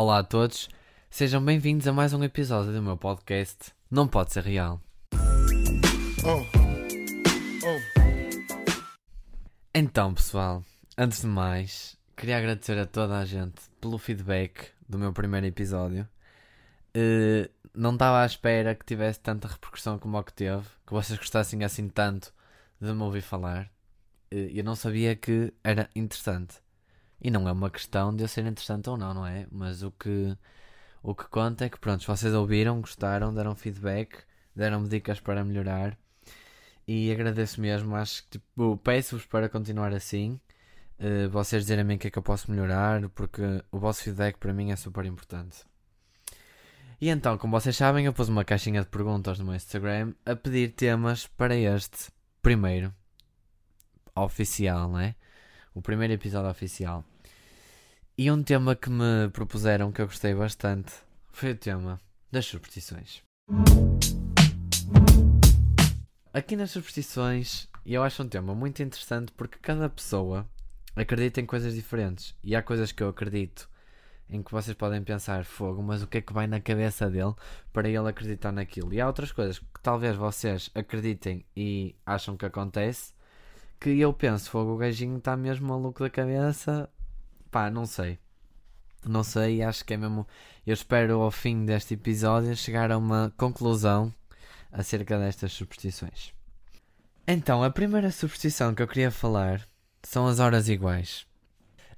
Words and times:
Olá 0.00 0.20
a 0.20 0.22
todos, 0.22 0.68
sejam 1.10 1.44
bem-vindos 1.44 1.88
a 1.88 1.92
mais 1.92 2.12
um 2.12 2.22
episódio 2.22 2.72
do 2.72 2.80
meu 2.80 2.96
podcast 2.96 3.72
Não 3.90 4.06
Pode 4.06 4.32
Ser 4.32 4.44
Real. 4.44 4.80
Oh. 6.24 6.46
Oh. 7.66 7.80
Então, 9.74 10.14
pessoal, 10.14 10.62
antes 10.96 11.22
de 11.22 11.26
mais, 11.26 11.98
queria 12.16 12.38
agradecer 12.38 12.78
a 12.78 12.86
toda 12.86 13.18
a 13.18 13.24
gente 13.24 13.60
pelo 13.80 13.98
feedback 13.98 14.70
do 14.88 15.00
meu 15.00 15.12
primeiro 15.12 15.46
episódio. 15.48 16.08
Uh, 16.96 17.50
não 17.74 17.94
estava 17.94 18.22
à 18.22 18.26
espera 18.26 18.76
que 18.76 18.86
tivesse 18.86 19.18
tanta 19.18 19.48
repercussão 19.48 19.98
como 19.98 20.16
o 20.16 20.22
que 20.22 20.32
teve, 20.32 20.62
que 20.86 20.92
vocês 20.92 21.18
gostassem 21.18 21.64
assim 21.64 21.88
tanto 21.88 22.32
de 22.80 22.92
me 22.92 23.02
ouvir 23.02 23.22
falar. 23.22 23.64
Uh, 24.32 24.46
eu 24.54 24.62
não 24.62 24.76
sabia 24.76 25.16
que 25.16 25.52
era 25.64 25.90
interessante. 25.96 26.54
E 27.20 27.30
não 27.30 27.48
é 27.48 27.52
uma 27.52 27.70
questão 27.70 28.14
de 28.14 28.22
eu 28.22 28.28
ser 28.28 28.46
interessante 28.46 28.88
ou 28.88 28.96
não, 28.96 29.12
não 29.12 29.26
é? 29.26 29.46
Mas 29.50 29.82
o 29.82 29.90
que, 29.90 30.36
o 31.02 31.14
que 31.14 31.24
conta 31.28 31.64
é 31.64 31.68
que, 31.68 31.78
pronto, 31.78 32.06
vocês 32.06 32.32
ouviram, 32.32 32.80
gostaram, 32.80 33.34
deram 33.34 33.54
feedback, 33.54 34.18
deram-me 34.54 34.88
dicas 34.88 35.20
para 35.20 35.44
melhorar. 35.44 35.98
E 36.86 37.12
agradeço 37.12 37.60
mesmo, 37.60 37.94
acho 37.96 38.22
que 38.24 38.38
tipo, 38.38 38.76
peço-vos 38.78 39.26
para 39.26 39.48
continuar 39.48 39.92
assim. 39.92 40.40
Uh, 40.98 41.28
vocês 41.30 41.62
dizerem-me 41.62 41.94
o 41.96 41.98
que 41.98 42.08
é 42.08 42.10
que 42.10 42.18
eu 42.18 42.22
posso 42.22 42.50
melhorar, 42.50 43.08
porque 43.10 43.42
o 43.70 43.78
vosso 43.78 44.02
feedback 44.02 44.36
para 44.38 44.52
mim 44.52 44.70
é 44.70 44.76
super 44.76 45.04
importante. 45.04 45.64
E 47.00 47.08
então, 47.10 47.38
como 47.38 47.58
vocês 47.58 47.76
sabem, 47.76 48.06
eu 48.06 48.12
pus 48.12 48.28
uma 48.28 48.44
caixinha 48.44 48.80
de 48.80 48.88
perguntas 48.88 49.38
no 49.38 49.44
meu 49.44 49.54
Instagram 49.54 50.14
a 50.26 50.34
pedir 50.34 50.72
temas 50.72 51.26
para 51.26 51.54
este 51.54 52.10
primeiro 52.42 52.92
oficial, 54.16 54.88
não 54.88 54.98
é? 54.98 55.14
O 55.74 55.82
primeiro 55.82 56.12
episódio 56.12 56.50
oficial. 56.50 57.04
E 58.16 58.30
um 58.30 58.42
tema 58.42 58.74
que 58.74 58.90
me 58.90 59.28
propuseram 59.32 59.92
que 59.92 60.00
eu 60.00 60.06
gostei 60.06 60.34
bastante 60.34 60.92
foi 61.30 61.52
o 61.52 61.56
tema 61.56 62.00
das 62.32 62.46
superstições. 62.46 63.22
Aqui 66.32 66.56
nas 66.56 66.70
superstições, 66.70 67.68
eu 67.86 68.02
acho 68.02 68.22
um 68.22 68.28
tema 68.28 68.54
muito 68.54 68.82
interessante 68.82 69.32
porque 69.32 69.58
cada 69.60 69.88
pessoa 69.88 70.48
acredita 70.94 71.40
em 71.40 71.46
coisas 71.46 71.74
diferentes. 71.74 72.34
E 72.42 72.54
há 72.54 72.62
coisas 72.62 72.92
que 72.92 73.02
eu 73.02 73.08
acredito 73.08 73.68
em 74.28 74.42
que 74.42 74.52
vocês 74.52 74.76
podem 74.76 75.02
pensar, 75.02 75.44
fogo, 75.44 75.82
mas 75.82 76.02
o 76.02 76.06
que 76.06 76.18
é 76.18 76.20
que 76.20 76.32
vai 76.32 76.46
na 76.46 76.60
cabeça 76.60 77.08
dele 77.10 77.34
para 77.72 77.88
ele 77.88 78.08
acreditar 78.08 78.52
naquilo? 78.52 78.92
E 78.92 79.00
há 79.00 79.06
outras 79.06 79.32
coisas 79.32 79.58
que 79.58 79.80
talvez 79.82 80.16
vocês 80.16 80.70
acreditem 80.74 81.44
e 81.56 81.96
acham 82.04 82.36
que 82.36 82.44
acontece 82.44 83.12
que 83.80 84.00
eu 84.00 84.12
penso, 84.12 84.50
fogo, 84.50 84.72
o 84.74 84.76
gajinho 84.76 85.18
está 85.18 85.36
mesmo 85.36 85.68
maluco 85.68 86.02
da 86.02 86.10
cabeça. 86.10 86.88
Pá, 87.50 87.70
não 87.70 87.86
sei. 87.86 88.18
Não 89.06 89.22
sei, 89.22 89.62
acho 89.62 89.84
que 89.84 89.94
é 89.94 89.96
mesmo. 89.96 90.26
Eu 90.66 90.74
espero 90.74 91.20
ao 91.20 91.30
fim 91.30 91.64
deste 91.64 91.94
episódio 91.94 92.54
chegar 92.56 92.90
a 92.90 92.98
uma 92.98 93.32
conclusão 93.36 94.12
acerca 94.72 95.18
destas 95.18 95.52
superstições. 95.52 96.32
Então, 97.26 97.62
a 97.62 97.70
primeira 97.70 98.10
superstição 98.10 98.74
que 98.74 98.82
eu 98.82 98.88
queria 98.88 99.10
falar 99.10 99.66
são 100.02 100.26
as 100.26 100.40
horas 100.40 100.68
iguais. 100.68 101.26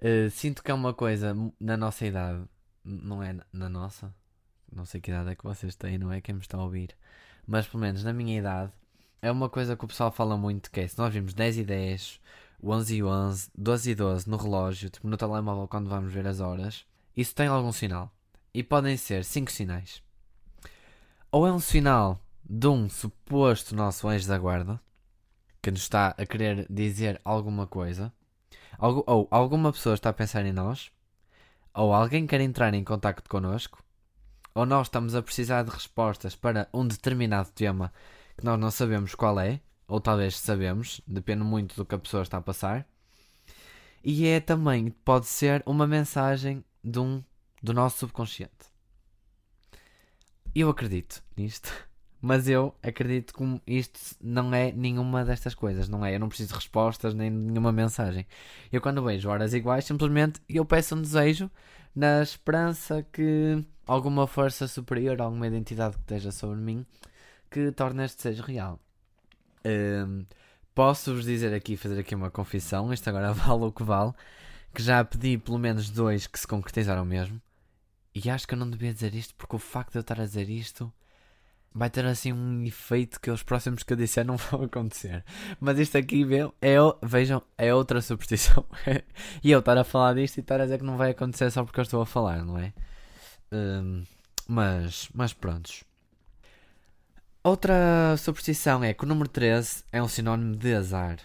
Uh, 0.00 0.30
sinto 0.30 0.62
que 0.62 0.70
é 0.70 0.74
uma 0.74 0.94
coisa 0.94 1.34
na 1.58 1.76
nossa 1.76 2.06
idade, 2.06 2.42
não 2.84 3.22
é 3.22 3.36
na 3.52 3.68
nossa, 3.68 4.14
não 4.72 4.84
sei 4.84 5.00
que 5.00 5.10
idade 5.10 5.30
é 5.30 5.34
que 5.34 5.44
vocês 5.44 5.76
têm, 5.76 5.98
não 5.98 6.12
é 6.12 6.20
quem 6.20 6.34
me 6.34 6.40
está 6.40 6.56
a 6.56 6.62
ouvir, 6.62 6.96
mas 7.46 7.66
pelo 7.66 7.82
menos 7.82 8.02
na 8.02 8.12
minha 8.12 8.38
idade, 8.38 8.72
é 9.22 9.30
uma 9.30 9.48
coisa 9.48 9.76
que 9.76 9.84
o 9.84 9.88
pessoal 9.88 10.10
fala 10.10 10.36
muito 10.36 10.70
que 10.70 10.80
é, 10.80 10.88
se 10.88 10.98
nós 10.98 11.12
vimos 11.12 11.34
10 11.34 11.58
e 11.58 11.64
10, 11.64 12.20
11 12.62 12.96
e 12.96 13.02
11, 13.02 13.50
12 13.56 13.90
e 13.90 13.94
12 13.94 14.30
no 14.30 14.36
relógio, 14.36 14.90
tipo 14.90 15.08
no 15.08 15.16
telemóvel 15.16 15.68
quando 15.68 15.88
vamos 15.88 16.12
ver 16.12 16.26
as 16.26 16.40
horas, 16.40 16.84
isso 17.16 17.34
tem 17.34 17.46
algum 17.46 17.72
sinal. 17.72 18.12
E 18.52 18.62
podem 18.62 18.96
ser 18.96 19.24
5 19.24 19.50
sinais. 19.50 20.02
Ou 21.30 21.46
é 21.46 21.52
um 21.52 21.60
sinal 21.60 22.20
de 22.44 22.66
um 22.66 22.88
suposto 22.88 23.76
nosso 23.76 24.08
anjo 24.08 24.26
da 24.26 24.38
guarda, 24.38 24.80
que 25.62 25.70
nos 25.70 25.82
está 25.82 26.14
a 26.18 26.26
querer 26.26 26.66
dizer 26.68 27.20
alguma 27.24 27.66
coisa, 27.66 28.12
ou 28.78 29.28
alguma 29.30 29.72
pessoa 29.72 29.94
está 29.94 30.10
a 30.10 30.12
pensar 30.14 30.44
em 30.44 30.52
nós, 30.52 30.90
ou 31.74 31.94
alguém 31.94 32.26
quer 32.26 32.40
entrar 32.40 32.74
em 32.74 32.82
contato 32.82 33.22
connosco, 33.28 33.84
ou 34.54 34.66
nós 34.66 34.88
estamos 34.88 35.14
a 35.14 35.22
precisar 35.22 35.62
de 35.62 35.70
respostas 35.70 36.34
para 36.34 36.68
um 36.72 36.86
determinado 36.86 37.50
tema 37.50 37.92
que 38.40 38.46
nós 38.46 38.58
não 38.58 38.70
sabemos 38.70 39.14
qual 39.14 39.38
é, 39.38 39.60
ou 39.86 40.00
talvez 40.00 40.38
sabemos, 40.38 41.00
depende 41.06 41.44
muito 41.44 41.76
do 41.76 41.84
que 41.84 41.94
a 41.94 41.98
pessoa 41.98 42.22
está 42.22 42.38
a 42.38 42.42
passar. 42.42 42.86
E 44.02 44.26
é 44.26 44.40
também, 44.40 44.90
pode 45.04 45.26
ser 45.26 45.62
uma 45.66 45.86
mensagem 45.86 46.64
de 46.82 46.98
um, 46.98 47.22
do 47.62 47.74
nosso 47.74 47.98
subconsciente. 47.98 48.70
Eu 50.54 50.70
acredito 50.70 51.22
nisto, 51.36 51.70
mas 52.20 52.48
eu 52.48 52.74
acredito 52.82 53.34
que 53.34 53.60
isto 53.66 54.16
não 54.20 54.54
é 54.54 54.72
nenhuma 54.72 55.24
destas 55.24 55.54
coisas, 55.54 55.88
não 55.88 56.04
é? 56.04 56.14
Eu 56.14 56.20
não 56.20 56.28
preciso 56.28 56.50
de 56.50 56.54
respostas 56.54 57.14
nem 57.14 57.30
nenhuma 57.30 57.70
mensagem. 57.72 58.26
Eu 58.72 58.80
quando 58.80 59.04
vejo 59.04 59.28
horas 59.28 59.52
iguais, 59.52 59.84
simplesmente 59.84 60.40
eu 60.48 60.64
peço 60.64 60.94
um 60.94 61.02
desejo 61.02 61.50
na 61.94 62.22
esperança 62.22 63.06
que 63.12 63.64
alguma 63.86 64.26
força 64.26 64.66
superior, 64.66 65.20
alguma 65.20 65.46
identidade 65.46 65.96
que 65.96 66.02
esteja 66.02 66.32
sobre 66.32 66.60
mim, 66.60 66.86
que 67.50 67.72
torna 67.72 68.04
este 68.04 68.22
seja 68.22 68.42
real. 68.42 68.78
Um, 69.64 70.24
Posso-vos 70.74 71.24
dizer 71.24 71.52
aqui, 71.52 71.76
fazer 71.76 71.98
aqui 72.00 72.14
uma 72.14 72.30
confissão, 72.30 72.92
isto 72.92 73.08
agora 73.08 73.32
vale 73.34 73.64
o 73.64 73.72
que 73.72 73.82
vale, 73.82 74.12
que 74.74 74.82
já 74.82 75.04
pedi 75.04 75.36
pelo 75.36 75.58
menos 75.58 75.90
dois 75.90 76.26
que 76.26 76.38
se 76.38 76.46
concretizaram 76.46 77.04
mesmo. 77.04 77.40
E 78.14 78.30
acho 78.30 78.46
que 78.46 78.54
eu 78.54 78.58
não 78.58 78.70
devia 78.70 78.92
dizer 78.92 79.14
isto, 79.14 79.34
porque 79.34 79.56
o 79.56 79.58
facto 79.58 79.92
de 79.92 79.98
eu 79.98 80.00
estar 80.00 80.20
a 80.20 80.24
dizer 80.24 80.48
isto 80.48 80.92
vai 81.72 81.90
ter 81.90 82.04
assim 82.04 82.32
um 82.32 82.64
efeito 82.64 83.20
que 83.20 83.30
os 83.30 83.42
próximos 83.42 83.82
que 83.82 83.92
eu 83.92 83.96
disser 83.96 84.24
não 84.24 84.36
vão 84.50 84.62
acontecer. 84.62 85.24
Mas 85.60 85.78
isto 85.78 85.98
aqui, 85.98 86.24
é, 86.62 86.76
vejam, 87.02 87.42
é 87.58 87.74
outra 87.74 88.00
superstição. 88.00 88.64
e 89.42 89.50
eu 89.50 89.60
estar 89.60 89.76
a 89.76 89.84
falar 89.84 90.14
disto 90.14 90.38
e 90.38 90.40
estar 90.40 90.60
a 90.60 90.64
dizer 90.64 90.78
que 90.78 90.84
não 90.84 90.96
vai 90.96 91.10
acontecer 91.10 91.50
só 91.50 91.64
porque 91.64 91.80
eu 91.80 91.82
estou 91.82 92.00
a 92.00 92.06
falar, 92.06 92.44
não 92.44 92.58
é? 92.58 92.72
Um, 93.52 94.04
mas, 94.48 95.08
mas 95.12 95.32
prontos. 95.32 95.84
Outra 97.42 98.18
superstição 98.18 98.84
é 98.84 98.92
que 98.92 99.02
o 99.02 99.06
número 99.06 99.26
13 99.26 99.84
é 99.90 100.02
um 100.02 100.08
sinónimo 100.08 100.54
de 100.54 100.74
azar. 100.74 101.18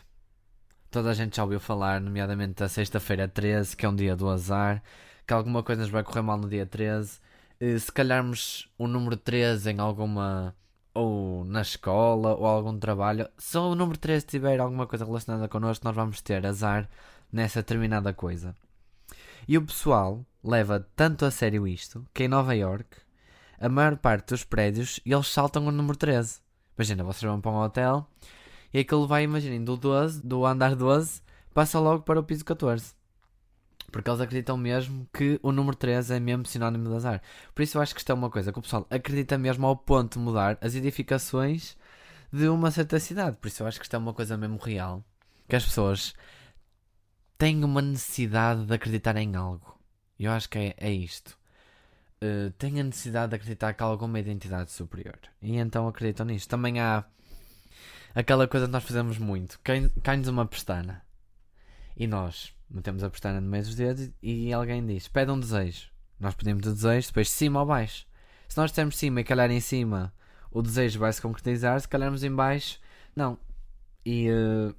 Toda 0.90 1.10
a 1.10 1.14
gente 1.14 1.36
já 1.36 1.44
ouviu 1.44 1.60
falar, 1.60 2.00
nomeadamente 2.00 2.54
da 2.54 2.70
sexta-feira 2.70 3.28
13, 3.28 3.76
que 3.76 3.86
é 3.86 3.90
um 3.90 3.96
dia 3.96 4.16
do 4.16 4.30
azar, 4.30 4.82
que 5.28 5.34
alguma 5.34 5.62
coisa 5.62 5.82
nos 5.82 5.92
vai 5.92 6.04
correr 6.04 6.22
mal 6.22 6.38
no 6.38 6.48
dia 6.48 6.66
13. 6.66 7.20
Eh, 7.60 7.78
se 7.78 7.92
calharmos 7.92 8.72
o 8.78 8.88
número 8.88 9.18
13 9.18 9.72
em 9.72 9.80
alguma. 9.80 10.56
ou 10.94 11.44
na 11.44 11.62
escola 11.62 12.34
ou 12.36 12.46
algum 12.46 12.80
trabalho, 12.80 13.28
se 13.38 13.58
o 13.58 13.76
número 13.76 13.98
13 14.00 14.26
tiver 14.26 14.60
alguma 14.62 14.88
coisa 14.88 15.04
relacionada 15.04 15.50
connosco, 15.50 15.84
nós 15.84 15.96
vamos 15.96 16.22
ter 16.22 16.46
azar 16.46 16.90
nessa 17.30 17.60
determinada 17.62 18.14
coisa. 18.14 18.56
E 19.48 19.58
o 19.58 19.66
pessoal 19.66 20.26
leva 20.42 20.88
tanto 20.96 21.26
a 21.26 21.32
sério 21.32 21.68
isto 21.68 22.06
que 22.14 22.24
em 22.24 22.30
Nova 22.30 22.56
York 22.56 23.05
a 23.60 23.70
maior 23.70 23.98
parte 23.98 24.30
dos 24.30 24.44
prédios 24.44 25.00
eles 25.06 25.28
saltam 25.28 25.68
o 25.68 25.72
número 25.72 25.98
13. 25.98 26.40
Imagina, 26.78 27.04
vocês 27.04 27.24
vão 27.24 27.40
para 27.40 27.52
um 27.52 27.62
hotel 27.62 28.08
e 28.74 28.80
aquilo 28.80 29.08
vai, 29.08 29.24
imaginem, 29.24 29.64
do 29.64 29.78
12, 29.78 30.22
do 30.26 30.46
andar 30.46 30.76
12, 30.76 31.22
passa 31.54 31.80
logo 31.80 32.04
para 32.04 32.20
o 32.20 32.24
piso 32.24 32.44
14. 32.44 32.94
Porque 33.92 34.10
eles 34.10 34.20
acreditam 34.20 34.58
mesmo 34.58 35.08
que 35.14 35.40
o 35.42 35.54
número 35.54 35.78
13 35.78 36.16
é 36.16 36.20
mesmo 36.20 36.46
sinónimo 36.46 36.90
de 36.90 36.96
azar. 36.96 37.22
Por 37.54 37.62
isso 37.62 37.78
eu 37.78 37.82
acho 37.82 37.94
que 37.94 38.02
isto 38.02 38.12
é 38.12 38.14
uma 38.14 38.30
coisa 38.30 38.52
que 38.52 38.60
o 38.60 38.62
pessoal 38.62 38.86
acredita 38.90 39.38
mesmo 39.38 39.66
ao 39.66 39.78
ponto 39.78 40.20
de 40.20 40.26
mudar 40.26 40.58
as 40.60 40.76
edificações 40.76 41.78
de 42.32 42.50
uma 42.50 42.72
certa 42.72 43.00
cidade. 43.00 43.38
Por 43.38 43.48
isso 43.48 43.64
eu 43.64 43.68
acho 43.68 43.80
que 43.80 43.86
isto 43.86 43.96
é 43.96 44.00
uma 44.00 44.14
coisa 44.14 44.36
mesmo 44.36 44.58
real. 44.58 45.02
Que 45.48 45.56
as 45.56 45.64
pessoas 45.64 46.14
têm 47.38 47.64
uma 47.64 47.82
necessidade 47.82 48.66
de 48.66 48.74
acreditar 48.74 49.16
em 49.16 49.34
algo. 49.36 49.80
E 50.20 50.26
eu 50.26 50.32
acho 50.34 50.50
que 50.50 50.58
é, 50.58 50.76
é 50.78 50.92
isto. 50.92 51.38
Uh, 52.26 52.52
têm 52.52 52.80
a 52.80 52.84
necessidade 52.84 53.30
de 53.30 53.36
acreditar 53.36 53.74
que 53.74 53.84
há 53.84 53.86
alguma 53.86 54.20
identidade 54.20 54.72
superior. 54.72 55.20
E 55.42 55.58
então 55.58 55.88
acreditam 55.88 56.26
nisto. 56.26 56.50
Também 56.50 56.80
há 56.80 57.06
aquela 58.14 58.48
coisa 58.48 58.66
que 58.66 58.72
nós 58.72 58.84
fazemos 58.84 59.18
muito. 59.18 59.60
Cai-nos 60.04 60.28
uma 60.28 60.46
pestana. 60.46 61.04
E 61.96 62.08
nós 62.08 62.54
metemos 62.70 63.04
a 63.04 63.10
pestana 63.10 63.40
no 63.40 63.50
meio 63.50 63.64
dos 63.64 63.76
dedos 63.76 64.10
e 64.22 64.52
alguém 64.52 64.86
diz: 64.86 65.08
pede 65.08 65.32
um 65.32 65.40
desejo. 65.40 65.90
Nós 66.20 66.36
pedimos 66.36 66.66
o 66.68 66.74
desejo, 66.74 67.08
depois 67.08 67.28
de 67.28 67.34
cima 67.34 67.60
ou 67.60 67.66
baixo. 67.66 68.06
Se 68.48 68.58
nós 68.58 68.72
temos 68.72 68.98
cima 68.98 69.22
e 69.22 69.24
calhar 69.24 69.52
em 69.52 69.60
cima, 69.60 70.14
o 70.52 70.62
desejo 70.62 71.00
vai 71.00 71.12
se 71.12 71.22
concretizar. 71.22 71.80
Se 71.80 71.88
calharmos 71.88 72.24
em 72.24 72.34
baixo, 72.34 72.80
não. 73.16 73.38
E 74.06 74.30
uh, 74.30 74.76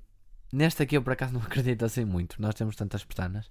neste 0.52 0.82
aqui 0.82 0.96
eu 0.96 1.02
por 1.02 1.12
acaso 1.12 1.32
não 1.32 1.40
acredito 1.46 1.84
assim 1.84 2.04
muito. 2.04 2.40
Nós 2.40 2.54
temos 2.54 2.76
tantas 2.76 3.04
pestanas 3.04 3.50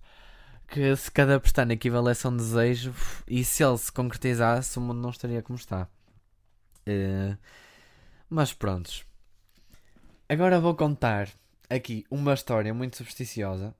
que 0.67 0.95
se 0.95 1.11
cada 1.11 1.39
pestana 1.39 1.73
equivalesse 1.73 2.25
a 2.25 2.29
um 2.29 2.37
desejo 2.37 2.93
e 3.27 3.43
se 3.43 3.63
ele 3.63 3.77
se 3.77 3.91
concretizasse, 3.91 4.77
o 4.77 4.81
mundo 4.81 5.01
não 5.01 5.09
estaria 5.09 5.41
como 5.41 5.57
está. 5.57 5.87
Uh, 6.87 7.37
mas 8.29 8.53
prontos. 8.53 9.05
Agora 10.27 10.59
vou 10.59 10.75
contar 10.75 11.29
aqui 11.69 12.05
uma 12.09 12.33
história 12.33 12.73
muito 12.73 12.97
supersticiosa 12.97 13.75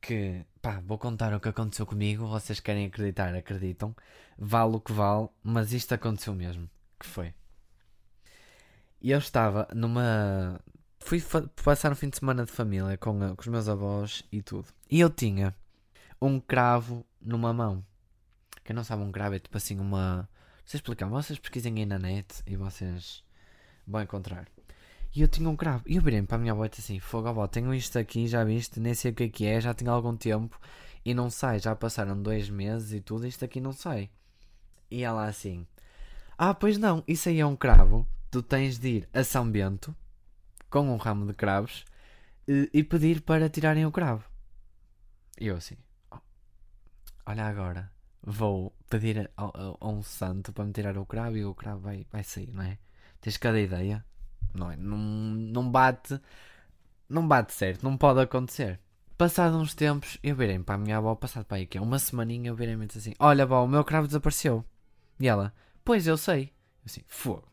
que 0.00 0.44
pá, 0.60 0.80
vou 0.84 0.98
contar 0.98 1.34
o 1.34 1.40
que 1.40 1.48
aconteceu 1.48 1.86
comigo. 1.86 2.26
Vocês 2.26 2.60
querem 2.60 2.86
acreditar, 2.86 3.34
acreditam. 3.34 3.94
Vale 4.36 4.76
o 4.76 4.80
que 4.80 4.92
vale, 4.92 5.28
mas 5.42 5.72
isto 5.72 5.94
aconteceu 5.94 6.34
mesmo. 6.34 6.68
Que 6.98 7.06
foi? 7.06 7.34
Eu 9.02 9.18
estava 9.18 9.68
numa. 9.74 10.60
Fui 11.00 11.22
passar 11.64 11.92
um 11.92 11.94
fim 11.94 12.08
de 12.08 12.18
semana 12.18 12.44
de 12.44 12.52
família 12.52 12.96
com, 12.98 13.34
com 13.34 13.40
os 13.40 13.46
meus 13.46 13.68
avós 13.68 14.24
e 14.32 14.42
tudo. 14.42 14.66
E 14.90 15.00
eu 15.00 15.08
tinha 15.08 15.54
um 16.20 16.40
cravo 16.40 17.04
numa 17.20 17.52
mão. 17.52 17.84
Quem 18.64 18.74
não 18.74 18.84
sabe, 18.84 19.02
um 19.02 19.12
cravo 19.12 19.36
é 19.36 19.38
tipo 19.38 19.56
assim 19.56 19.78
uma. 19.78 20.28
Vocês 20.64 20.80
explicar, 20.80 21.06
vocês 21.08 21.38
pesquisem 21.38 21.78
aí 21.78 21.86
na 21.86 21.98
net 21.98 22.42
e 22.46 22.56
vocês 22.56 23.24
vão 23.86 24.02
encontrar. 24.02 24.46
E 25.14 25.22
eu 25.22 25.28
tinha 25.28 25.48
um 25.48 25.56
cravo. 25.56 25.82
E 25.86 25.96
eu 25.96 26.02
virei 26.02 26.22
para 26.22 26.36
a 26.36 26.38
minha 26.38 26.54
disse 26.68 26.82
assim: 26.82 27.00
Fogo, 27.00 27.28
avó, 27.28 27.46
tenho 27.46 27.72
isto 27.74 27.98
aqui, 27.98 28.26
já 28.26 28.44
viste? 28.44 28.78
Nem 28.78 28.94
sei 28.94 29.10
o 29.10 29.14
que 29.14 29.24
é 29.24 29.28
que 29.28 29.46
é, 29.46 29.60
já 29.60 29.72
tenho 29.72 29.90
algum 29.90 30.16
tempo 30.16 30.60
e 31.04 31.14
não 31.14 31.30
sai. 31.30 31.58
Já 31.58 31.74
passaram 31.74 32.20
dois 32.20 32.50
meses 32.50 32.92
e 32.92 33.00
tudo, 33.00 33.26
isto 33.26 33.44
aqui 33.44 33.60
não 33.60 33.72
sai. 33.72 34.10
E 34.90 35.02
ela 35.02 35.26
assim: 35.26 35.66
Ah, 36.36 36.54
pois 36.54 36.78
não, 36.78 37.02
isso 37.06 37.28
aí 37.28 37.40
é 37.40 37.46
um 37.46 37.56
cravo. 37.56 38.06
Tu 38.30 38.42
tens 38.42 38.78
de 38.78 38.88
ir 38.88 39.08
a 39.14 39.24
São 39.24 39.50
Bento 39.50 39.96
com 40.68 40.80
um 40.80 40.96
ramo 40.96 41.26
de 41.26 41.32
cravos 41.32 41.84
e, 42.46 42.68
e 42.74 42.84
pedir 42.84 43.22
para 43.22 43.48
tirarem 43.48 43.86
o 43.86 43.92
cravo. 43.92 44.24
E 45.40 45.46
eu 45.46 45.56
assim: 45.56 45.76
Olha 47.28 47.44
agora, 47.44 47.92
vou 48.22 48.74
pedir 48.88 49.30
a, 49.36 49.44
a, 49.44 49.50
a, 49.82 49.86
um 49.86 50.02
santo 50.02 50.50
para 50.50 50.64
me 50.64 50.72
tirar 50.72 50.96
o 50.96 51.04
cravo 51.04 51.36
e 51.36 51.44
o 51.44 51.54
cravo 51.54 51.80
vai, 51.80 52.06
vai 52.10 52.24
sair, 52.24 52.50
não 52.50 52.62
é? 52.62 52.78
Tens 53.20 53.36
cada 53.36 53.60
ideia? 53.60 54.02
Não, 54.54 54.70
é? 54.70 54.76
não, 54.78 54.96
não 54.96 55.70
bate. 55.70 56.18
Não 57.06 57.28
bate 57.28 57.52
certo, 57.52 57.82
não 57.82 57.98
pode 57.98 58.20
acontecer. 58.20 58.80
Passado 59.18 59.58
uns 59.58 59.74
tempos, 59.74 60.16
eu 60.22 60.34
virei 60.34 60.58
para 60.58 60.76
a 60.76 60.78
minha 60.78 60.96
avó, 60.96 61.14
passado 61.14 61.44
para 61.44 61.58
aí 61.58 61.66
que 61.66 61.76
é 61.76 61.82
uma 61.82 61.98
semaninha, 61.98 62.48
eu 62.48 62.56
virei-me 62.56 62.86
assim: 62.86 63.12
Olha, 63.18 63.44
avó, 63.44 63.62
o 63.62 63.68
meu 63.68 63.84
cravo 63.84 64.06
desapareceu. 64.06 64.64
E 65.20 65.28
ela: 65.28 65.52
Pois 65.84 66.06
eu 66.06 66.16
sei. 66.16 66.44
Eu 66.44 66.86
assim: 66.86 67.02
Fogo. 67.06 67.46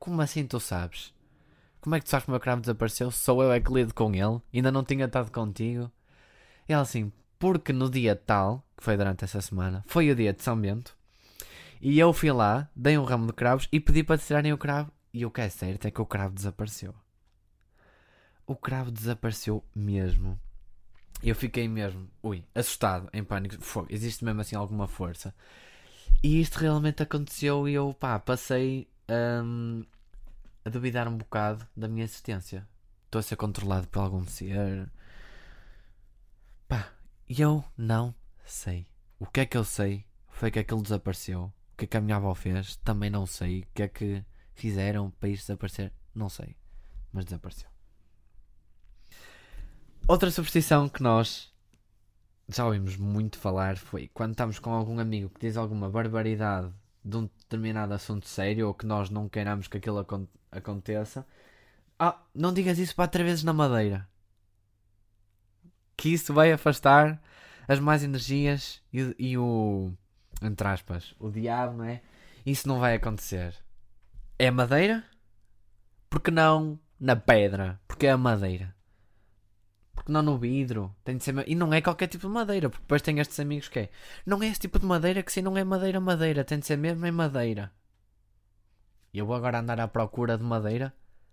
Como 0.00 0.20
assim 0.20 0.48
tu 0.48 0.58
sabes? 0.58 1.14
Como 1.80 1.94
é 1.94 2.00
que 2.00 2.06
tu 2.06 2.10
sabes 2.10 2.24
que 2.24 2.30
o 2.30 2.32
meu 2.32 2.40
cravo 2.40 2.62
desapareceu? 2.62 3.12
Sou 3.12 3.40
eu 3.40 3.52
é 3.52 3.60
que 3.60 3.72
lido 3.72 3.94
com 3.94 4.12
ele? 4.12 4.42
Ainda 4.52 4.72
não 4.72 4.82
tinha 4.82 5.04
estado 5.04 5.30
contigo? 5.30 5.92
E 6.68 6.72
ela 6.72 6.82
assim: 6.82 7.12
Porque 7.38 7.72
no 7.72 7.90
dia 7.90 8.16
tal, 8.16 8.64
que 8.76 8.84
foi 8.84 8.96
durante 8.96 9.24
essa 9.24 9.40
semana, 9.40 9.84
foi 9.86 10.10
o 10.10 10.16
dia 10.16 10.32
de 10.32 10.42
São 10.42 10.58
Bento, 10.58 10.96
e 11.80 11.98
eu 11.98 12.12
fui 12.14 12.32
lá, 12.32 12.68
dei 12.74 12.96
um 12.96 13.04
ramo 13.04 13.26
de 13.26 13.34
cravos 13.34 13.68
e 13.70 13.78
pedi 13.78 14.02
para 14.02 14.16
tirarem 14.16 14.52
o 14.52 14.58
cravo 14.58 14.90
e 15.12 15.26
o 15.26 15.30
que 15.30 15.42
é 15.42 15.48
certo 15.50 15.86
é 15.86 15.90
que 15.90 16.00
o 16.00 16.06
cravo 16.06 16.34
desapareceu. 16.34 16.94
O 18.46 18.56
cravo 18.56 18.90
desapareceu 18.90 19.62
mesmo. 19.74 20.40
Eu 21.22 21.34
fiquei 21.34 21.68
mesmo, 21.68 22.08
ui, 22.22 22.44
assustado, 22.54 23.08
em 23.12 23.22
pânico. 23.22 23.62
Foi, 23.62 23.86
existe 23.90 24.24
mesmo 24.24 24.40
assim 24.40 24.56
alguma 24.56 24.88
força. 24.88 25.34
E 26.22 26.40
isto 26.40 26.58
realmente 26.58 27.02
aconteceu 27.02 27.68
e 27.68 27.74
eu, 27.74 27.92
pá, 27.92 28.18
passei 28.18 28.88
um, 29.44 29.84
a 30.64 30.70
duvidar 30.70 31.06
um 31.06 31.16
bocado 31.16 31.66
da 31.76 31.86
minha 31.86 32.04
existência. 32.04 32.66
Estou 33.04 33.18
a 33.18 33.22
ser 33.22 33.36
controlado 33.36 33.86
por 33.88 34.00
algum 34.00 34.24
ser. 34.24 34.90
E 37.28 37.40
eu 37.40 37.64
não 37.76 38.14
sei. 38.44 38.86
O 39.18 39.26
que 39.26 39.40
é 39.40 39.46
que 39.46 39.56
eu 39.56 39.64
sei 39.64 40.04
foi 40.28 40.50
que 40.50 40.58
aquilo 40.58 40.82
desapareceu. 40.82 41.44
O 41.44 41.76
que 41.76 41.84
é 41.84 41.88
que 41.88 41.96
a 41.96 42.00
minha 42.00 42.16
avó 42.16 42.34
fez, 42.34 42.76
também 42.76 43.08
não 43.08 43.26
sei. 43.26 43.60
O 43.60 43.66
que 43.74 43.82
é 43.82 43.88
que 43.88 44.24
fizeram 44.52 45.10
para 45.10 45.28
isto 45.28 45.46
desaparecer? 45.46 45.92
Não 46.14 46.28
sei. 46.28 46.56
Mas 47.12 47.24
desapareceu. 47.24 47.68
Outra 50.06 50.30
superstição 50.30 50.88
que 50.88 51.02
nós 51.02 51.50
já 52.48 52.66
ouvimos 52.66 52.96
muito 52.96 53.38
falar 53.38 53.78
foi 53.78 54.08
quando 54.12 54.32
estamos 54.32 54.58
com 54.58 54.70
algum 54.70 54.98
amigo 54.98 55.30
que 55.30 55.40
diz 55.40 55.56
alguma 55.56 55.88
barbaridade 55.88 56.70
de 57.02 57.16
um 57.16 57.22
determinado 57.22 57.94
assunto 57.94 58.28
sério 58.28 58.68
ou 58.68 58.74
que 58.74 58.84
nós 58.84 59.08
não 59.08 59.28
queiramos 59.28 59.66
que 59.66 59.78
aquilo 59.78 60.06
aconteça. 60.52 61.26
Ah, 61.98 62.20
não 62.34 62.52
digas 62.52 62.78
isso 62.78 62.94
para 62.94 63.08
três 63.08 63.26
vezes 63.26 63.44
na 63.44 63.52
madeira. 63.52 64.06
Que 65.96 66.10
isso 66.10 66.32
vai 66.34 66.52
afastar 66.52 67.20
as 67.68 67.80
más 67.80 68.02
energias 68.02 68.82
e, 68.92 69.14
e 69.18 69.38
o. 69.38 69.92
Entre 70.42 70.66
aspas, 70.66 71.14
o 71.18 71.30
diabo, 71.30 71.78
não 71.78 71.84
é? 71.84 72.02
Isso 72.44 72.68
não 72.68 72.78
vai 72.78 72.94
acontecer 72.94 73.54
é 74.38 74.50
madeira? 74.50 75.04
Porque 76.08 76.30
não 76.30 76.78
na 76.98 77.16
pedra? 77.16 77.80
Porque 77.86 78.06
é 78.06 78.10
a 78.10 78.16
madeira. 78.16 78.74
Porque 79.94 80.10
não 80.10 80.22
no 80.22 80.38
vidro? 80.38 80.94
Tem 81.04 81.16
de 81.16 81.24
ser... 81.24 81.48
E 81.48 81.54
não 81.54 81.72
é 81.72 81.80
qualquer 81.80 82.08
tipo 82.08 82.26
de 82.26 82.32
madeira, 82.32 82.68
porque 82.68 82.82
depois 82.82 83.02
tem 83.02 83.18
estes 83.20 83.38
amigos 83.38 83.68
que 83.68 83.78
é. 83.80 83.90
Não 84.26 84.42
é 84.42 84.48
esse 84.48 84.60
tipo 84.60 84.78
de 84.78 84.86
madeira 84.86 85.22
que 85.22 85.32
se 85.32 85.42
não 85.42 85.56
é 85.56 85.64
madeira, 85.64 86.00
madeira. 86.00 86.44
Tem 86.44 86.58
de 86.58 86.66
ser 86.66 86.76
mesmo 86.76 87.06
em 87.06 87.12
madeira. 87.12 87.72
E 89.12 89.18
eu 89.18 89.26
vou 89.26 89.36
agora 89.36 89.60
andar 89.60 89.80
à 89.80 89.86
procura 89.86 90.36
de 90.36 90.44
madeira 90.44 90.92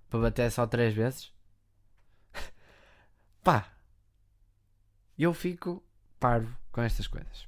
para 0.09 0.19
bater 0.19 0.51
só 0.51 0.67
três 0.67 0.93
vezes? 0.93 1.33
Pá. 3.43 3.67
Eu 5.21 5.35
fico 5.35 5.83
parvo 6.19 6.57
com 6.71 6.81
estas 6.81 7.05
coisas. 7.05 7.47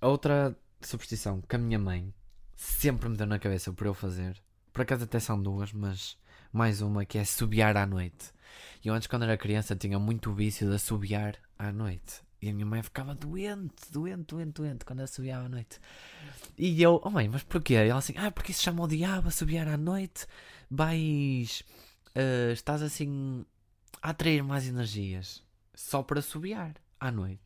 Outra 0.00 0.56
superstição 0.80 1.40
que 1.40 1.56
a 1.56 1.58
minha 1.58 1.80
mãe 1.80 2.14
sempre 2.54 3.08
me 3.08 3.16
deu 3.16 3.26
na 3.26 3.40
cabeça 3.40 3.72
por 3.72 3.88
eu 3.88 3.92
fazer. 3.92 4.40
Por 4.72 4.82
acaso 4.82 5.02
até 5.02 5.18
são 5.18 5.42
duas, 5.42 5.72
mas 5.72 6.16
mais 6.52 6.80
uma 6.80 7.04
que 7.04 7.18
é 7.18 7.24
subiar 7.24 7.76
à 7.76 7.84
noite. 7.84 8.32
E 8.84 8.86
eu 8.86 8.94
antes, 8.94 9.08
quando 9.08 9.24
era 9.24 9.36
criança, 9.36 9.74
tinha 9.74 9.98
muito 9.98 10.32
vício 10.32 10.68
de 10.68 10.76
assobiar 10.76 11.34
à 11.58 11.72
noite. 11.72 12.22
E 12.40 12.48
a 12.48 12.52
minha 12.52 12.66
mãe 12.66 12.84
ficava 12.84 13.16
doente, 13.16 13.90
doente, 13.90 14.26
doente, 14.28 14.52
doente 14.52 14.84
quando 14.84 15.00
assobiava 15.00 15.46
à 15.46 15.48
noite. 15.48 15.80
E 16.56 16.80
eu, 16.80 17.00
oh 17.02 17.10
mãe, 17.10 17.28
mas 17.28 17.42
porquê? 17.42 17.74
E 17.74 17.88
ela 17.88 17.98
assim, 17.98 18.14
ah, 18.16 18.30
porque 18.30 18.52
isso 18.52 18.62
chama 18.62 18.84
o 18.84 18.86
diabo 18.86 19.26
assobiar 19.26 19.66
à 19.66 19.76
noite. 19.76 20.24
Vais. 20.70 21.64
Uh, 22.14 22.52
estás 22.52 22.80
assim 22.80 23.44
a 24.00 24.10
atrair 24.10 24.44
mais 24.44 24.68
energias 24.68 25.42
só 25.74 26.02
para 26.02 26.20
assobiar 26.20 26.74
à 26.98 27.10
noite. 27.10 27.40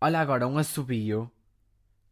Olha 0.00 0.20
agora, 0.20 0.46
um 0.46 0.58
assobio 0.58 1.30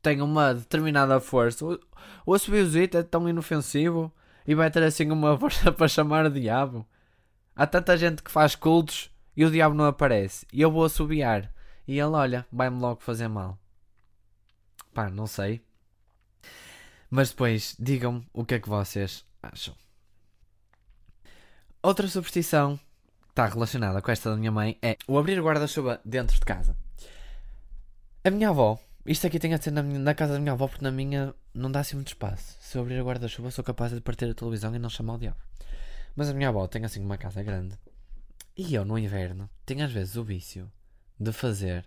tem 0.03 0.21
uma 0.21 0.55
determinada 0.55 1.19
força. 1.21 1.65
O, 1.65 1.81
o 2.27 2.35
assobiozito 2.35 2.97
é 2.97 3.03
tão 3.03 3.29
inofensivo 3.29 4.13
e 4.47 4.55
vai 4.55 4.71
ter 4.71 4.83
assim 4.83 5.11
uma 5.11 5.39
força 5.39 5.71
para 5.73 5.89
chamar 5.89 6.27
o 6.27 6.31
diabo. 6.31 6.87
Há 7.55 7.67
tanta 7.67 7.97
gente 7.97 8.23
que 8.23 8.31
faz 8.31 8.55
cultos 8.55 9.11
e 9.37 9.45
o 9.45 9.51
diabo 9.51 9.75
não 9.75 9.87
aparece. 9.87 10.47
E 10.53 10.61
eu 10.61 10.71
vou 10.71 10.85
assobiar. 10.85 11.53
E 11.89 11.99
ele, 11.99 12.15
olha, 12.15 12.47
vai-me 12.53 12.79
logo 12.79 13.01
fazer 13.01 13.29
mal. 13.29 13.59
Pá, 14.93 15.09
não 15.09 15.27
sei. 15.27 15.63
Mas 17.11 17.31
depois, 17.31 17.77
digam-me 17.79 18.27
o 18.33 18.45
que 18.45 18.55
é 18.55 18.59
que 18.61 18.69
vocês 18.69 19.25
acham. 19.43 19.75
Outra 21.83 22.09
superstição 22.09 22.79
está 23.37 23.47
relacionada 23.47 24.01
com 24.01 24.11
esta 24.11 24.31
da 24.31 24.37
minha 24.37 24.51
mãe 24.51 24.79
é 24.81 24.97
o 25.07 25.19
abrir 25.19 25.39
o 25.39 25.45
guarda-chuva 25.45 26.01
dentro 26.03 26.35
de 26.35 26.45
casa. 26.45 26.75
A 28.25 28.31
minha 28.31 28.49
avó 28.49 28.81
isto 29.05 29.25
aqui 29.25 29.39
tem 29.39 29.55
a 29.55 29.63
ser 29.63 29.71
na, 29.71 29.85
minha, 29.85 30.01
na, 30.01 30.15
casa 30.15 30.33
da 30.33 30.41
minha 30.41 30.53
avó, 30.53 30.67
porque 30.67 30.83
na 30.83 30.91
minha 30.91 31.33
não 31.55 31.71
dá 31.71 31.79
assim 31.79 31.95
muito 31.95 32.09
espaço. 32.09 32.57
Se 32.61 32.77
eu 32.77 32.83
abrir 32.83 32.99
a 32.99 33.05
guarda-chuva, 33.05 33.53
sou 33.53 33.63
capaz 33.63 33.93
de 33.93 34.01
partir 34.01 34.25
a 34.25 34.35
televisão 34.35 34.75
e 34.75 34.81
não 34.81 34.91
chamar 34.91 35.15
o 35.15 35.19
diabo. 35.19 35.37
Mas 36.17 36.29
a 36.29 36.35
minha 36.35 36.49
avó 36.49 36.67
tem 36.67 36.85
assim 36.85 37.01
uma 37.01 37.17
casa 37.17 37.41
grande. 37.43 37.79
E 38.57 38.75
eu, 38.75 38.85
no 38.85 38.99
inverno, 38.99 39.49
tenho 39.65 39.85
às 39.85 39.93
vezes 39.93 40.17
o 40.17 40.25
vício 40.25 40.69
de 41.21 41.31
fazer. 41.31 41.87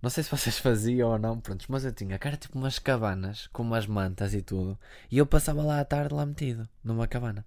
Não 0.00 0.08
sei 0.08 0.24
se 0.24 0.30
vocês 0.30 0.56
faziam 0.58 1.10
ou 1.10 1.18
não, 1.18 1.38
pronto, 1.38 1.66
mas 1.68 1.84
eu 1.84 1.92
tinha, 1.92 2.18
cara, 2.18 2.38
tipo 2.38 2.58
umas 2.58 2.78
cabanas 2.78 3.48
com 3.48 3.62
umas 3.62 3.86
mantas 3.86 4.32
e 4.32 4.40
tudo. 4.40 4.78
E 5.10 5.18
eu 5.18 5.26
passava 5.26 5.62
lá 5.62 5.80
à 5.80 5.84
tarde 5.84 6.14
lá 6.14 6.24
metido, 6.24 6.66
numa 6.82 7.06
cabana. 7.06 7.44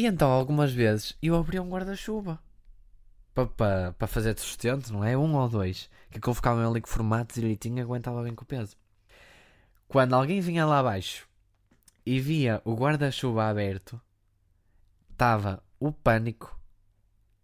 E 0.00 0.06
então, 0.06 0.30
algumas 0.30 0.72
vezes, 0.72 1.14
eu 1.20 1.36
abria 1.36 1.62
um 1.62 1.68
guarda-chuva 1.68 2.40
para 3.34 3.46
pa, 3.46 3.92
pa 3.98 4.06
fazer 4.06 4.32
de 4.32 4.40
sustento, 4.40 4.90
não 4.90 5.04
é? 5.04 5.14
Um 5.14 5.36
ou 5.36 5.46
dois. 5.46 5.90
Que 6.10 6.34
ficava 6.34 6.66
ali 6.66 6.80
com 6.80 6.88
formato 6.88 7.34
direitinho 7.34 7.82
aguentava 7.82 8.22
bem 8.22 8.34
com 8.34 8.42
o 8.42 8.46
peso. 8.46 8.78
Quando 9.86 10.14
alguém 10.14 10.40
vinha 10.40 10.64
lá 10.64 10.78
abaixo 10.78 11.28
e 12.06 12.18
via 12.18 12.62
o 12.64 12.74
guarda-chuva 12.74 13.44
aberto, 13.44 14.00
estava 15.12 15.62
o 15.78 15.92
pânico 15.92 16.58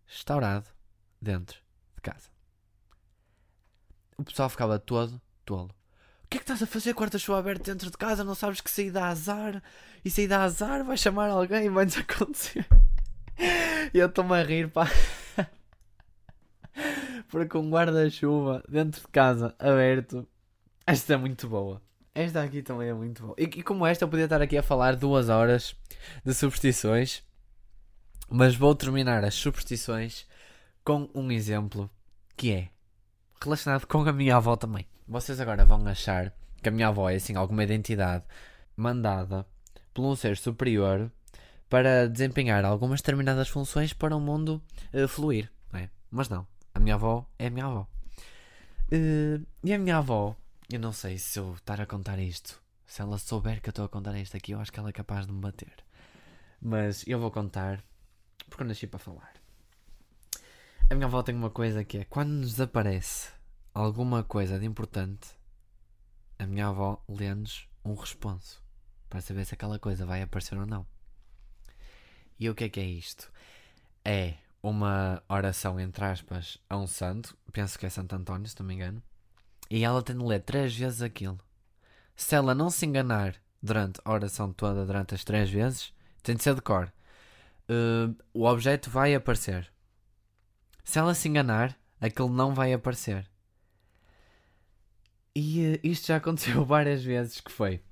instaurado 0.08 0.70
dentro 1.20 1.60
de 1.94 2.00
casa. 2.00 2.30
O 4.16 4.24
pessoal 4.24 4.48
ficava 4.48 4.78
todo 4.78 5.20
tolo. 5.44 5.75
O 6.26 6.28
que 6.28 6.38
é 6.38 6.40
que 6.40 6.42
estás 6.42 6.60
a 6.60 6.66
fazer 6.66 6.92
guarda-chuva 6.92 7.38
aberto 7.38 7.66
dentro 7.66 7.88
de 7.88 7.96
casa? 7.96 8.24
Não 8.24 8.34
sabes 8.34 8.60
que 8.60 8.68
sair 8.68 8.90
dá 8.90 9.06
azar? 9.06 9.62
E 10.04 10.10
sair 10.10 10.26
dá 10.26 10.42
azar, 10.42 10.84
vai 10.84 10.96
chamar 10.96 11.30
alguém 11.30 11.66
e 11.66 11.68
vai-nos 11.68 11.96
acontecer. 11.98 12.66
E 13.94 13.98
eu 13.98 14.08
estou-me 14.08 14.34
a 14.34 14.42
rir, 14.42 14.68
pá. 14.68 14.90
Porque 17.28 17.56
um 17.56 17.70
guarda-chuva 17.70 18.60
dentro 18.68 19.02
de 19.02 19.06
casa 19.06 19.54
aberto. 19.56 20.26
Esta 20.84 21.14
é 21.14 21.16
muito 21.16 21.48
boa. 21.48 21.80
Esta 22.12 22.42
aqui 22.42 22.60
também 22.60 22.88
é 22.88 22.94
muito 22.94 23.22
boa. 23.22 23.36
E, 23.38 23.44
e, 23.44 23.62
como 23.62 23.86
esta, 23.86 24.04
eu 24.04 24.08
podia 24.08 24.24
estar 24.24 24.42
aqui 24.42 24.58
a 24.58 24.64
falar 24.64 24.96
duas 24.96 25.28
horas 25.28 25.76
de 26.24 26.34
superstições. 26.34 27.22
Mas 28.28 28.56
vou 28.56 28.74
terminar 28.74 29.22
as 29.22 29.34
superstições 29.34 30.26
com 30.82 31.08
um 31.14 31.30
exemplo 31.30 31.88
que 32.36 32.50
é 32.52 32.68
relacionado 33.40 33.86
com 33.86 34.00
a 34.00 34.12
minha 34.12 34.36
avó 34.36 34.56
também. 34.56 34.88
Vocês 35.08 35.40
agora 35.40 35.64
vão 35.64 35.86
achar 35.86 36.32
que 36.60 36.68
a 36.68 36.72
minha 36.72 36.88
avó 36.88 37.08
é 37.08 37.14
assim 37.14 37.36
alguma 37.36 37.62
identidade 37.62 38.24
mandada 38.76 39.46
por 39.94 40.04
um 40.04 40.16
ser 40.16 40.36
superior 40.36 41.10
para 41.68 42.08
desempenhar 42.08 42.64
algumas 42.64 43.00
determinadas 43.00 43.48
funções 43.48 43.92
para 43.92 44.16
o 44.16 44.20
mundo 44.20 44.60
uh, 44.92 45.06
fluir, 45.06 45.50
não 45.72 45.80
é? 45.80 45.90
Mas 46.10 46.28
não, 46.28 46.46
a 46.74 46.80
minha 46.80 46.96
avó 46.96 47.24
é 47.38 47.46
a 47.46 47.50
minha 47.50 47.66
avó. 47.66 47.86
Uh, 48.92 49.46
e 49.62 49.72
a 49.72 49.78
minha 49.78 49.98
avó, 49.98 50.36
eu 50.70 50.80
não 50.80 50.92
sei 50.92 51.18
se 51.18 51.38
eu 51.38 51.54
estar 51.54 51.80
a 51.80 51.86
contar 51.86 52.18
isto, 52.18 52.60
se 52.84 53.00
ela 53.00 53.16
souber 53.16 53.60
que 53.60 53.68
eu 53.68 53.72
estou 53.72 53.84
a 53.84 53.88
contar 53.88 54.16
isto 54.16 54.36
aqui, 54.36 54.52
eu 54.52 54.60
acho 54.60 54.72
que 54.72 54.78
ela 54.78 54.88
é 54.88 54.92
capaz 54.92 55.26
de 55.26 55.32
me 55.32 55.40
bater. 55.40 55.72
Mas 56.60 57.04
eu 57.06 57.20
vou 57.20 57.30
contar 57.30 57.80
porque 58.48 58.62
eu 58.62 58.66
nasci 58.66 58.86
para 58.86 58.98
falar. 58.98 59.32
A 60.90 60.94
minha 60.94 61.06
avó 61.06 61.22
tem 61.22 61.34
uma 61.34 61.50
coisa 61.50 61.84
que 61.84 61.98
é 61.98 62.04
quando 62.04 62.30
nos 62.30 62.52
desaparece 62.52 63.35
alguma 63.82 64.24
coisa 64.24 64.58
de 64.58 64.64
importante, 64.64 65.28
a 66.38 66.46
minha 66.46 66.68
avó 66.68 67.04
lê-nos 67.06 67.68
um 67.84 67.94
responso 67.94 68.64
para 69.06 69.20
saber 69.20 69.44
se 69.44 69.52
aquela 69.52 69.78
coisa 69.78 70.06
vai 70.06 70.22
aparecer 70.22 70.56
ou 70.56 70.64
não. 70.64 70.86
E 72.40 72.48
o 72.48 72.54
que 72.54 72.64
é 72.64 72.68
que 72.70 72.80
é 72.80 72.84
isto? 72.84 73.30
É 74.02 74.34
uma 74.62 75.22
oração, 75.28 75.78
entre 75.78 76.02
aspas, 76.06 76.56
a 76.70 76.78
um 76.78 76.86
santo, 76.86 77.36
penso 77.52 77.78
que 77.78 77.84
é 77.84 77.90
Santo 77.90 78.16
António, 78.16 78.48
se 78.48 78.58
não 78.58 78.66
me 78.66 78.74
engano, 78.74 79.02
e 79.68 79.84
ela 79.84 80.02
tem 80.02 80.16
de 80.16 80.24
ler 80.24 80.40
três 80.40 80.74
vezes 80.74 81.02
aquilo. 81.02 81.38
Se 82.14 82.34
ela 82.34 82.54
não 82.54 82.70
se 82.70 82.86
enganar 82.86 83.36
durante 83.62 84.00
a 84.06 84.10
oração 84.10 84.54
toda, 84.54 84.86
durante 84.86 85.14
as 85.14 85.22
três 85.22 85.50
vezes, 85.50 85.92
tem 86.22 86.34
de 86.34 86.42
ser 86.42 86.54
de 86.54 86.62
cor. 86.62 86.90
Uh, 87.68 88.16
o 88.32 88.46
objeto 88.46 88.88
vai 88.88 89.14
aparecer. 89.14 89.70
Se 90.82 90.98
ela 90.98 91.14
se 91.14 91.28
enganar, 91.28 91.78
aquilo 92.00 92.30
não 92.30 92.54
vai 92.54 92.72
aparecer. 92.72 93.30
E 95.38 95.74
uh, 95.74 95.80
isto 95.82 96.06
já 96.06 96.16
aconteceu 96.16 96.64
várias 96.64 97.04
vezes 97.04 97.42
que 97.42 97.52
foi. 97.52 97.82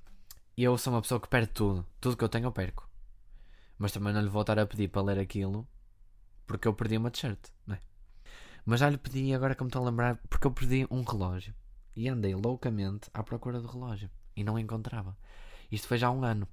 Eu 0.56 0.78
sou 0.78 0.94
uma 0.94 1.02
pessoa 1.02 1.20
que 1.20 1.28
perde 1.28 1.48
tudo. 1.48 1.86
Tudo 2.00 2.16
que 2.16 2.24
eu 2.24 2.28
tenho 2.30 2.46
eu 2.46 2.52
perco. 2.52 2.88
Mas 3.76 3.92
também 3.92 4.14
não 4.14 4.22
lhe 4.22 4.30
vou 4.30 4.40
estar 4.40 4.58
a 4.58 4.64
pedir 4.64 4.88
para 4.88 5.02
ler 5.02 5.18
aquilo 5.18 5.68
porque 6.46 6.66
eu 6.66 6.72
perdi 6.72 6.96
uma 6.96 7.10
t-shirt, 7.10 7.38
não 7.66 7.74
é? 7.74 7.80
Mas 8.64 8.80
já 8.80 8.88
lhe 8.88 8.96
pedi, 8.96 9.34
agora 9.34 9.54
que 9.54 9.62
me 9.62 9.68
estou 9.68 9.82
a 9.82 9.90
lembrar, 9.90 10.16
porque 10.30 10.46
eu 10.46 10.52
perdi 10.52 10.86
um 10.90 11.02
relógio. 11.02 11.54
E 11.94 12.08
andei 12.08 12.34
loucamente 12.34 13.10
à 13.12 13.22
procura 13.22 13.60
do 13.60 13.68
relógio. 13.68 14.10
E 14.34 14.42
não 14.42 14.58
encontrava. 14.58 15.14
Isto 15.70 15.86
foi 15.86 15.98
já 15.98 16.06
há 16.06 16.12
um 16.12 16.24
ano. 16.24 16.48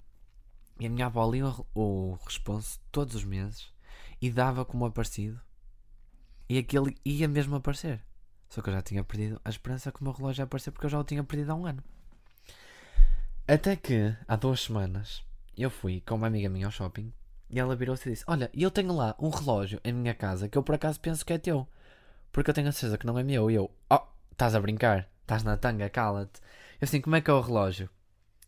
E 0.77 0.87
a 0.87 0.89
minha 0.89 1.05
avó 1.05 1.25
lia 1.31 1.47
o, 1.47 1.65
o 1.73 2.19
responso 2.25 2.81
todos 2.91 3.15
os 3.15 3.23
meses 3.23 3.71
e 4.21 4.29
dava 4.29 4.65
como 4.65 4.85
aparecido. 4.85 5.39
E 6.49 6.57
aquele 6.57 6.97
ia 7.05 7.29
mesmo 7.29 7.55
aparecer. 7.55 8.03
Só 8.51 8.61
que 8.61 8.69
eu 8.69 8.73
já 8.73 8.81
tinha 8.81 9.01
perdido 9.01 9.39
a 9.45 9.49
esperança 9.49 9.93
que 9.93 10.01
o 10.01 10.03
meu 10.03 10.11
relógio 10.11 10.41
ia 10.41 10.43
aparecer 10.43 10.71
porque 10.71 10.85
eu 10.85 10.89
já 10.89 10.99
o 10.99 11.05
tinha 11.05 11.23
perdido 11.23 11.53
há 11.53 11.55
um 11.55 11.65
ano. 11.65 11.81
Até 13.47 13.77
que, 13.77 14.13
há 14.27 14.35
duas 14.35 14.59
semanas, 14.59 15.23
eu 15.57 15.69
fui 15.69 16.01
com 16.01 16.15
uma 16.15 16.27
amiga 16.27 16.49
minha 16.49 16.65
ao 16.65 16.71
shopping 16.71 17.13
e 17.49 17.57
ela 17.57 17.77
virou-se 17.77 18.09
e 18.09 18.11
disse: 18.11 18.25
Olha, 18.27 18.51
eu 18.53 18.69
tenho 18.69 18.93
lá 18.93 19.15
um 19.17 19.29
relógio 19.29 19.79
em 19.85 19.93
minha 19.93 20.13
casa 20.13 20.49
que 20.49 20.57
eu 20.57 20.63
por 20.63 20.75
acaso 20.75 20.99
penso 20.99 21.25
que 21.25 21.31
é 21.31 21.37
teu. 21.37 21.65
Porque 22.29 22.49
eu 22.49 22.53
tenho 22.53 22.67
a 22.67 22.73
certeza 22.73 22.97
que 22.97 23.05
não 23.05 23.17
é 23.17 23.23
meu. 23.23 23.49
E 23.49 23.55
eu: 23.55 23.71
Oh, 23.89 24.01
estás 24.33 24.53
a 24.53 24.59
brincar? 24.59 25.07
Estás 25.21 25.43
na 25.43 25.55
tanga, 25.55 25.89
cala-te. 25.89 26.41
Eu 26.81 26.85
assim: 26.85 26.99
Como 26.99 27.15
é 27.15 27.21
que 27.21 27.31
é 27.31 27.33
o 27.33 27.39
relógio? 27.39 27.89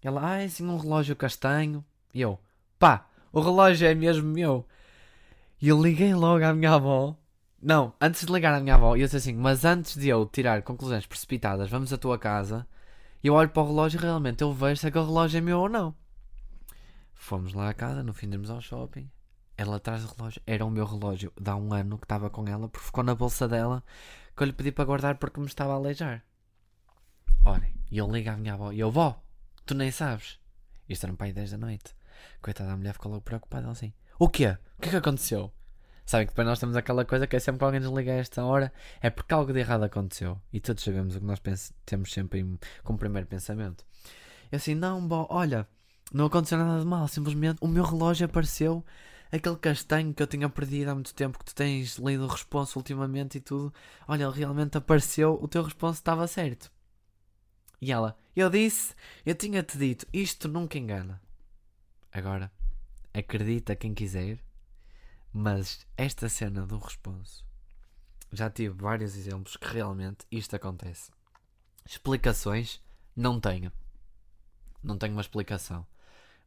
Ela: 0.01 0.33
Ah, 0.33 0.41
é 0.41 0.45
assim 0.45 0.67
um 0.67 0.77
relógio 0.77 1.15
castanho. 1.15 1.83
E 2.13 2.19
eu: 2.19 2.37
Pá, 2.77 3.07
o 3.31 3.39
relógio 3.39 3.87
é 3.87 3.95
mesmo 3.95 4.27
meu. 4.27 4.67
E 5.61 5.69
eu 5.69 5.81
liguei 5.81 6.13
logo 6.13 6.43
à 6.43 6.53
minha 6.53 6.73
avó. 6.73 7.15
Não, 7.63 7.93
antes 8.01 8.25
de 8.25 8.33
ligar 8.33 8.53
à 8.53 8.59
minha 8.59 8.75
avó, 8.75 8.93
eu 8.93 9.05
disse 9.05 9.15
assim: 9.15 9.33
Mas 9.33 9.63
antes 9.63 9.95
de 9.95 10.09
eu 10.09 10.25
tirar 10.25 10.61
conclusões 10.63 11.05
precipitadas, 11.05 11.69
vamos 11.69 11.93
à 11.93 11.97
tua 11.97 12.19
casa. 12.19 12.67
E 13.23 13.27
eu 13.27 13.35
olho 13.35 13.49
para 13.49 13.63
o 13.63 13.67
relógio 13.67 13.97
e 13.97 14.01
realmente 14.01 14.41
eu 14.41 14.51
vejo 14.51 14.81
se 14.81 14.87
aquele 14.87 15.05
relógio 15.05 15.37
é 15.37 15.41
meu 15.41 15.61
ou 15.61 15.69
não. 15.69 15.95
Fomos 17.13 17.53
lá 17.53 17.69
à 17.69 17.73
casa, 17.73 18.03
no 18.03 18.13
fim 18.13 18.29
irmos 18.29 18.49
ao 18.49 18.59
shopping. 18.59 19.09
Ela 19.57 19.77
atrás 19.77 20.03
do 20.03 20.13
relógio. 20.13 20.41
Era 20.45 20.65
o 20.65 20.69
meu 20.69 20.85
relógio 20.85 21.31
de 21.39 21.49
há 21.49 21.55
um 21.55 21.73
ano 21.73 21.97
que 21.97 22.03
estava 22.03 22.29
com 22.29 22.45
ela, 22.45 22.67
porque 22.67 22.85
ficou 22.85 23.01
na 23.01 23.15
bolsa 23.15 23.47
dela, 23.47 23.81
que 24.35 24.43
eu 24.43 24.47
lhe 24.47 24.51
pedi 24.53 24.69
para 24.73 24.83
guardar 24.83 25.15
porque 25.15 25.39
me 25.39 25.45
estava 25.45 25.71
a 25.71 25.75
aleijar. 25.77 26.21
Olhem, 27.45 27.73
e 27.89 27.97
eu 27.97 28.11
ligo 28.11 28.29
à 28.29 28.35
minha 28.35 28.55
avó 28.55 28.73
e 28.73 28.79
eu, 28.81 28.91
vó, 28.91 29.23
tu 29.65 29.73
nem 29.73 29.89
sabes. 29.89 30.37
Isto 30.89 31.05
era 31.05 31.13
um 31.13 31.15
pai 31.15 31.31
10 31.31 31.51
da 31.51 31.57
noite. 31.57 31.95
Coitada 32.41 32.71
da 32.71 32.75
mulher 32.75 32.91
ficou 32.91 33.09
logo 33.09 33.23
preocupada, 33.23 33.69
assim. 33.69 33.93
O 34.19 34.27
quê? 34.27 34.57
O 34.77 34.81
que 34.81 34.89
é 34.89 34.91
que 34.91 34.97
aconteceu? 34.97 35.49
Sabem 36.05 36.27
que 36.27 36.33
depois 36.33 36.47
nós 36.47 36.59
temos 36.59 36.75
aquela 36.75 37.05
coisa 37.05 37.25
que 37.25 37.35
é 37.35 37.39
sempre 37.39 37.59
que 37.59 37.65
alguém 37.65 37.79
nos 37.79 37.93
liga 37.93 38.11
a 38.11 38.15
esta 38.15 38.43
hora, 38.43 38.73
é 39.01 39.09
porque 39.09 39.33
algo 39.33 39.53
de 39.53 39.59
errado 39.59 39.83
aconteceu. 39.83 40.39
E 40.51 40.59
todos 40.59 40.83
sabemos 40.83 41.15
o 41.15 41.19
que 41.19 41.25
nós 41.25 41.41
temos 41.85 42.11
sempre 42.11 42.45
como 42.83 42.99
primeiro 42.99 43.27
pensamento. 43.27 43.85
E 44.51 44.55
assim, 44.55 44.75
não, 44.75 45.05
bó, 45.07 45.27
olha, 45.29 45.67
não 46.13 46.25
aconteceu 46.25 46.57
nada 46.57 46.79
de 46.79 46.85
mal, 46.85 47.07
simplesmente 47.07 47.57
o 47.61 47.67
meu 47.67 47.83
relógio 47.83 48.25
apareceu, 48.25 48.85
aquele 49.31 49.55
castanho 49.55 50.13
que 50.13 50.21
eu 50.21 50.27
tinha 50.27 50.47
perdido 50.47 50.89
há 50.89 50.93
muito 50.93 51.13
tempo, 51.15 51.39
que 51.39 51.45
tu 51.45 51.55
tens 51.55 51.97
lido 51.97 52.25
o 52.25 52.27
responso 52.27 52.77
ultimamente 52.77 53.37
e 53.37 53.41
tudo. 53.41 53.73
Olha, 54.07 54.25
ele 54.25 54.37
realmente 54.37 54.77
apareceu, 54.77 55.39
o 55.41 55.47
teu 55.47 55.63
responso 55.63 55.99
estava 55.99 56.27
certo. 56.27 56.71
E 57.81 57.91
ela, 57.91 58.15
eu 58.35 58.49
disse, 58.49 58.93
eu 59.25 59.33
tinha-te 59.33 59.77
dito, 59.77 60.05
isto 60.13 60.47
nunca 60.47 60.77
engana. 60.77 61.19
Agora, 62.11 62.51
acredita 63.13 63.75
quem 63.75 63.93
quiser, 63.93 64.37
mas 65.33 65.87
esta 65.97 66.29
cena 66.29 66.65
do 66.65 66.77
responso 66.77 67.43
já 68.31 68.49
tive 68.49 68.75
vários 68.75 69.15
exemplos 69.15 69.57
que 69.57 69.67
realmente 69.67 70.25
isto 70.31 70.55
acontece. 70.55 71.11
Explicações 71.85 72.81
não 73.15 73.39
tenho. 73.39 73.71
Não 74.81 74.97
tenho 74.97 75.13
uma 75.13 75.21
explicação. 75.21 75.85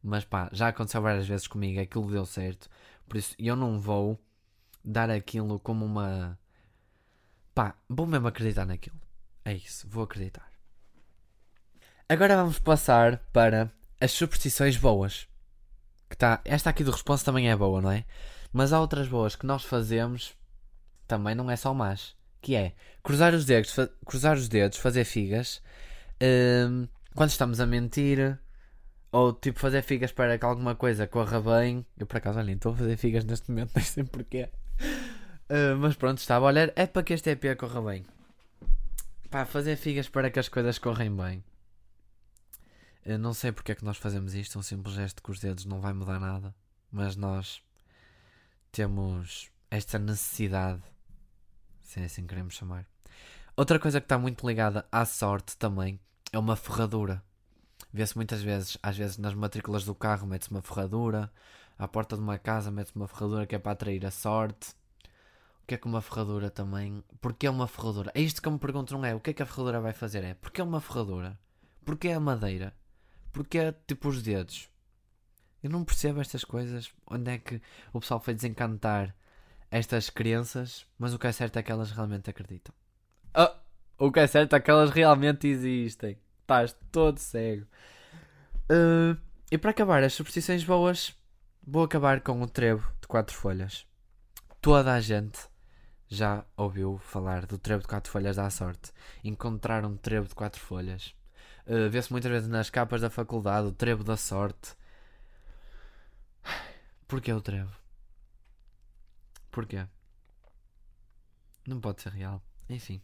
Mas 0.01 0.23
pá, 0.23 0.49
já 0.51 0.69
aconteceu 0.69 1.01
várias 1.01 1.27
vezes 1.27 1.47
comigo, 1.47 1.79
aquilo 1.79 2.11
deu 2.11 2.25
certo. 2.25 2.69
Por 3.07 3.17
isso 3.17 3.35
eu 3.37 3.55
não 3.55 3.79
vou 3.79 4.19
dar 4.83 5.09
aquilo 5.09 5.59
como 5.59 5.85
uma. 5.85 6.37
Pá, 7.53 7.75
vou 7.89 8.05
mesmo 8.05 8.27
acreditar 8.27 8.65
naquilo. 8.65 8.99
É 9.43 9.53
isso, 9.53 9.87
vou 9.89 10.03
acreditar. 10.03 10.51
Agora 12.07 12.35
vamos 12.35 12.59
passar 12.59 13.17
para 13.33 13.71
as 13.99 14.11
superstições 14.11 14.77
boas. 14.77 15.27
Que 16.09 16.15
tá, 16.15 16.39
esta 16.45 16.69
aqui 16.69 16.83
do 16.83 16.91
responso 16.91 17.25
também 17.25 17.49
é 17.49 17.55
boa, 17.55 17.81
não 17.81 17.91
é? 17.91 18.05
Mas 18.51 18.73
há 18.73 18.79
outras 18.79 19.07
boas 19.07 19.35
que 19.35 19.45
nós 19.45 19.63
fazemos, 19.63 20.33
também 21.07 21.35
não 21.35 21.49
é 21.49 21.55
só 21.55 21.73
más. 21.73 22.15
Que 22.41 22.55
é 22.55 22.73
cruzar 23.03 23.33
os 23.33 23.45
dedos, 23.45 23.75
cruzar 24.05 24.37
os 24.37 24.47
dedos 24.47 24.77
fazer 24.77 25.03
figas 25.03 25.61
hum, 26.21 26.87
quando 27.15 27.29
estamos 27.29 27.59
a 27.59 27.65
mentir, 27.65 28.37
ou 29.11 29.33
tipo 29.33 29.59
fazer 29.59 29.81
figas 29.81 30.11
para 30.11 30.37
que 30.37 30.45
alguma 30.45 30.75
coisa 30.75 31.07
corra 31.07 31.41
bem. 31.41 31.85
Eu 31.97 32.05
por 32.05 32.17
acaso, 32.17 32.39
olha, 32.39 32.51
estou 32.51 32.73
a 32.73 32.75
fazer 32.75 32.97
figas 32.97 33.25
neste 33.25 33.49
momento, 33.49 33.71
nem 33.75 33.83
sei 33.83 34.03
porquê. 34.03 34.49
Uh, 35.49 35.77
mas 35.79 35.95
pronto, 35.95 36.19
estava 36.19 36.45
a 36.45 36.49
olhar. 36.49 36.71
É 36.75 36.85
para 36.85 37.03
que 37.03 37.13
este 37.13 37.29
EP 37.31 37.57
corra 37.57 37.81
bem. 37.81 38.05
Pá, 39.29 39.45
fazer 39.45 39.75
figas 39.75 40.07
para 40.07 40.29
que 40.29 40.39
as 40.39 40.49
coisas 40.49 40.77
correm 40.77 41.13
bem. 41.15 41.43
Eu 43.05 43.17
não 43.17 43.33
sei 43.33 43.51
porque 43.51 43.71
é 43.71 43.75
que 43.75 43.85
nós 43.85 43.97
fazemos 43.97 44.35
isto. 44.35 44.59
Um 44.59 44.61
simples 44.61 44.93
gesto 44.95 45.23
com 45.23 45.31
os 45.31 45.39
dedos 45.39 45.65
não 45.65 45.79
vai 45.79 45.93
mudar 45.93 46.19
nada. 46.19 46.53
Mas 46.91 47.15
nós 47.15 47.61
temos 48.77 49.49
esta 49.71 49.97
necessidade, 49.97 50.83
se 51.81 51.99
é 51.99 52.05
assim 52.05 52.21
que 52.21 52.27
queremos 52.27 52.53
chamar. 52.53 52.85
Outra 53.55 53.79
coisa 53.79 53.99
que 53.99 54.05
está 54.05 54.19
muito 54.19 54.45
ligada 54.45 54.87
à 54.91 55.03
sorte 55.03 55.57
também 55.57 55.99
é 56.31 56.37
uma 56.37 56.55
ferradura. 56.55 57.23
Vê-se 57.91 58.15
muitas 58.15 58.43
vezes, 58.43 58.77
às 58.83 58.95
vezes 58.95 59.17
nas 59.17 59.33
matrículas 59.33 59.83
do 59.83 59.95
carro 59.95 60.27
mete-se 60.27 60.51
uma 60.51 60.61
ferradura, 60.61 61.33
à 61.75 61.87
porta 61.87 62.15
de 62.15 62.21
uma 62.21 62.37
casa 62.37 62.69
mete-se 62.69 62.95
uma 62.95 63.07
ferradura 63.07 63.47
que 63.47 63.55
é 63.55 63.57
para 63.57 63.71
atrair 63.71 64.05
a 64.05 64.11
sorte. 64.11 64.75
O 65.63 65.65
que 65.65 65.73
é 65.73 65.77
que 65.79 65.87
uma 65.87 65.99
ferradura 65.99 66.51
também? 66.51 67.03
Porquê 67.19 67.49
uma 67.49 67.67
ferradura? 67.67 68.11
É 68.13 68.21
isto 68.21 68.43
que 68.43 68.47
me 68.47 68.59
pergunto, 68.59 68.93
não 68.93 69.03
é? 69.03 69.15
O 69.15 69.19
que 69.19 69.31
é 69.31 69.33
que 69.33 69.41
a 69.41 69.47
ferradura 69.47 69.81
vai 69.81 69.93
fazer? 69.93 70.23
É 70.23 70.35
porquê 70.35 70.61
uma 70.61 70.79
ferradura? 70.79 71.39
Porquê 71.83 72.09
a 72.09 72.19
madeira? 72.19 72.75
Porquê 73.33 73.73
tipo 73.87 74.09
os 74.09 74.21
dedos? 74.21 74.69
Eu 75.63 75.69
não 75.69 75.83
percebo 75.83 76.21
estas 76.21 76.43
coisas. 76.43 76.91
Onde 77.09 77.31
é 77.31 77.37
que 77.37 77.61
o 77.93 77.99
pessoal 77.99 78.19
foi 78.19 78.33
desencantar 78.33 79.15
estas 79.71 80.09
crenças? 80.09 80.85
Mas 80.97 81.13
o 81.13 81.19
que 81.19 81.27
é 81.27 81.31
certo 81.31 81.57
é 81.57 81.63
que 81.63 81.71
elas 81.71 81.91
realmente 81.91 82.29
acreditam. 82.29 82.73
Oh, 83.35 84.05
o 84.07 84.11
que 84.11 84.19
é 84.19 84.27
certo 84.27 84.55
é 84.55 84.59
que 84.59 84.69
elas 84.69 84.91
realmente 84.91 85.47
existem. 85.47 86.17
Estás 86.41 86.75
todo 86.91 87.17
cego. 87.17 87.65
Uh, 88.69 89.17
e 89.51 89.57
para 89.57 89.71
acabar 89.71 90.03
as 90.03 90.13
superstições 90.13 90.63
boas, 90.63 91.15
vou 91.65 91.83
acabar 91.83 92.21
com 92.21 92.41
o 92.41 92.47
trevo 92.47 92.91
de 93.01 93.07
quatro 93.07 93.35
folhas. 93.35 93.85
Toda 94.61 94.93
a 94.93 94.99
gente 94.99 95.39
já 96.07 96.45
ouviu 96.55 96.97
falar 96.99 97.45
do 97.45 97.57
trevo 97.57 97.81
de 97.81 97.87
quatro 97.87 98.11
folhas 98.11 98.35
da 98.35 98.49
sorte. 98.49 98.91
Encontrar 99.23 99.83
um 99.85 99.97
trevo 99.97 100.27
de 100.27 100.35
quatro 100.35 100.61
folhas. 100.61 101.15
Uh, 101.65 101.89
Vê-se 101.89 102.11
muitas 102.11 102.31
vezes 102.31 102.47
nas 102.47 102.69
capas 102.69 103.01
da 103.01 103.09
faculdade 103.09 103.67
o 103.67 103.71
trevo 103.71 104.03
da 104.03 104.15
sorte. 104.15 104.76
Porquê 107.07 107.31
o 107.31 107.41
trevo? 107.41 107.73
Porquê? 109.49 109.87
Não 111.65 111.79
pode 111.79 112.01
ser 112.01 112.11
real. 112.11 112.41
Enfim. 112.69 113.01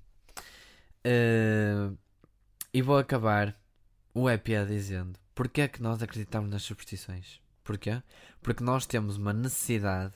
Uh, 1.05 1.97
e 2.73 2.81
vou 2.81 2.97
acabar 2.97 3.55
o 4.13 4.29
EP 4.29 4.47
dizendo 4.67 5.19
porque 5.35 5.61
é 5.61 5.67
que 5.67 5.81
nós 5.81 6.01
acreditamos 6.03 6.49
nas 6.49 6.63
superstições? 6.63 7.41
Porquê? 7.63 8.01
Porque 8.41 8.63
nós 8.63 8.85
temos 8.85 9.17
uma 9.17 9.33
necessidade 9.33 10.13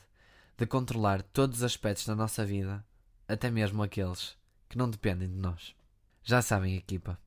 de 0.57 0.65
controlar 0.65 1.21
todos 1.21 1.57
os 1.57 1.63
aspectos 1.63 2.05
da 2.05 2.15
nossa 2.15 2.45
vida, 2.45 2.85
até 3.27 3.49
mesmo 3.49 3.81
aqueles 3.81 4.37
que 4.69 4.77
não 4.77 4.89
dependem 4.89 5.29
de 5.29 5.35
nós. 5.35 5.75
Já 6.23 6.41
sabem, 6.41 6.75
equipa, 6.75 7.17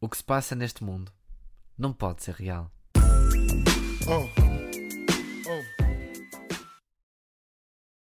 o 0.00 0.08
que 0.08 0.16
se 0.16 0.24
passa 0.24 0.54
neste 0.54 0.82
mundo 0.82 1.12
não 1.76 1.92
pode 1.92 2.22
ser 2.22 2.34
real. 2.34 2.70
Oh. 4.08 4.55